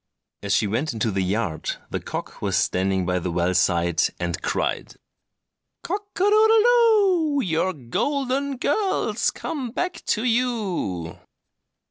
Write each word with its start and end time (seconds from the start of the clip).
And 0.41 0.47
as 0.47 0.53
she 0.55 0.65
went 0.65 0.93
into 0.93 1.11
the 1.11 1.21
yard 1.21 1.75
the 1.91 1.99
cock 1.99 2.41
was 2.41 2.57
standing 2.57 3.05
by 3.05 3.19
the 3.19 3.29
well 3.29 3.53
side, 3.53 4.01
and 4.19 4.41
cried— 4.41 4.95
"Cock 5.83 6.07
a 6.15 6.19
doodle 6.23 6.47
doo! 7.37 7.41
Your 7.45 7.71
golden 7.71 8.57
girl's 8.57 9.29
come 9.29 9.69
back 9.69 10.03
to 10.07 10.23
you!" 10.23 11.19